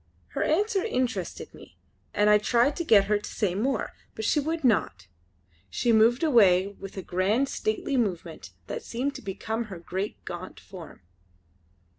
[0.29, 1.77] Her answer interested me
[2.11, 5.05] and I tried to get her to say more; but she would not.
[5.69, 10.59] She moved away with a grand stately movement that seemed to become her great gaunt
[10.59, 11.03] form.